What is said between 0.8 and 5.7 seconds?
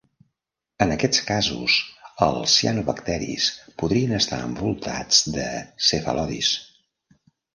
En aquests casos, els cianobacteris podrien estar envoltats de